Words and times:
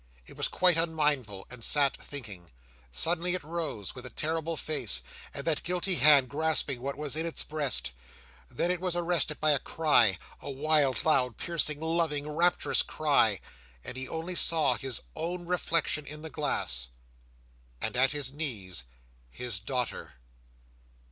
It 0.25 0.35
was 0.35 0.47
quite 0.47 0.77
unmindful, 0.79 1.45
and 1.51 1.63
sat 1.63 1.95
thinking. 1.95 2.49
Suddenly 2.91 3.35
it 3.35 3.43
rose, 3.43 3.93
with 3.93 4.03
a 4.03 4.09
terrible 4.09 4.57
face, 4.57 5.03
and 5.31 5.45
that 5.45 5.61
guilty 5.61 5.93
hand 5.93 6.27
grasping 6.27 6.81
what 6.81 6.95
was 6.97 7.15
in 7.15 7.27
its 7.27 7.43
breast. 7.43 7.91
Then 8.49 8.71
it 8.71 8.81
was 8.81 8.95
arrested 8.95 9.39
by 9.39 9.51
a 9.51 9.59
cry—a 9.59 10.49
wild, 10.49 11.05
loud, 11.05 11.37
piercing, 11.37 11.79
loving, 11.81 12.27
rapturous 12.27 12.81
cry—and 12.81 13.95
he 13.95 14.07
only 14.07 14.33
saw 14.33 14.73
his 14.75 15.01
own 15.15 15.45
reflection 15.45 16.07
in 16.07 16.23
the 16.23 16.31
glass, 16.31 16.87
and 17.79 17.95
at 17.95 18.11
his 18.11 18.33
knees, 18.33 18.85
his 19.29 19.59
daughter! 19.59 20.13